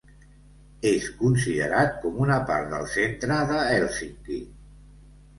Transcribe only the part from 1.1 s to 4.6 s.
considerat com una part del centre de Hèlsinki.